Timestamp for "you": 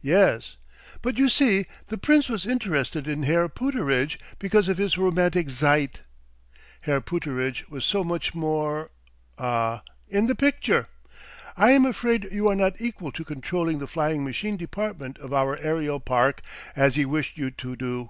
1.18-1.28, 12.32-12.48, 17.36-17.50